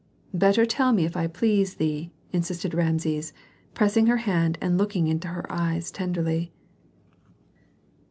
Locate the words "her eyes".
5.27-5.91